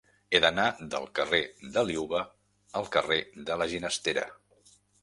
He 0.35 0.39
d'anar 0.45 0.63
del 0.93 1.05
carrer 1.19 1.41
de 1.77 1.85
Liuva 1.91 2.25
al 2.81 2.91
carrer 2.97 3.21
de 3.51 3.63
la 3.63 3.71
Ginestera. 3.77 4.31